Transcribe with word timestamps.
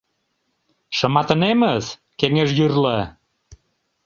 Шыматынемыс 0.97 1.85
кеҥеж 2.19 2.49
йӱрла. 2.57 2.99